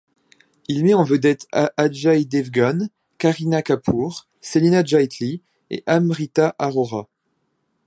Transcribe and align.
Il 0.67 0.83
met 0.83 0.95
en 0.95 1.03
vedette 1.03 1.47
Ajay 1.51 2.25
Devgan, 2.25 2.87
Kareena 3.19 3.61
Kapoor, 3.61 4.27
Celina 4.41 4.83
Jaitley 4.83 5.41
et 5.69 5.83
Amrita 5.85 6.55
Arora. 6.57 7.07